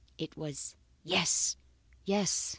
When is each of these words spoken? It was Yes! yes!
It 0.17 0.35
was 0.35 0.75
Yes! 1.03 1.57
yes! 2.05 2.49